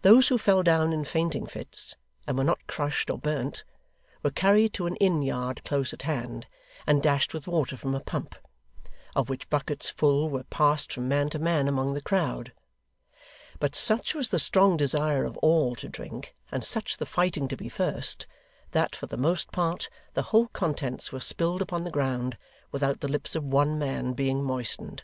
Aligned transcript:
Those 0.00 0.28
who 0.28 0.38
fell 0.38 0.62
down 0.62 0.94
in 0.94 1.04
fainting 1.04 1.44
fits, 1.46 1.94
and 2.26 2.38
were 2.38 2.42
not 2.44 2.66
crushed 2.66 3.10
or 3.10 3.18
burnt, 3.18 3.64
were 4.22 4.30
carried 4.30 4.72
to 4.72 4.86
an 4.86 4.96
inn 4.96 5.20
yard 5.20 5.62
close 5.62 5.92
at 5.92 6.00
hand, 6.08 6.46
and 6.86 7.02
dashed 7.02 7.34
with 7.34 7.46
water 7.46 7.76
from 7.76 7.94
a 7.94 8.00
pump; 8.00 8.34
of 9.14 9.28
which 9.28 9.50
buckets 9.50 9.90
full 9.90 10.30
were 10.30 10.44
passed 10.44 10.90
from 10.90 11.06
man 11.06 11.28
to 11.28 11.38
man 11.38 11.68
among 11.68 11.92
the 11.92 12.00
crowd; 12.00 12.54
but 13.58 13.74
such 13.74 14.14
was 14.14 14.30
the 14.30 14.38
strong 14.38 14.74
desire 14.74 15.26
of 15.26 15.36
all 15.42 15.74
to 15.74 15.86
drink, 15.86 16.34
and 16.50 16.64
such 16.64 16.96
the 16.96 17.04
fighting 17.04 17.46
to 17.46 17.58
be 17.58 17.68
first, 17.68 18.26
that, 18.70 18.96
for 18.96 19.04
the 19.06 19.18
most 19.18 19.52
part, 19.52 19.90
the 20.14 20.22
whole 20.32 20.46
contents 20.46 21.12
were 21.12 21.20
spilled 21.20 21.60
upon 21.60 21.84
the 21.84 21.90
ground, 21.90 22.38
without 22.72 23.00
the 23.00 23.12
lips 23.12 23.36
of 23.36 23.44
one 23.44 23.78
man 23.78 24.14
being 24.14 24.42
moistened. 24.42 25.02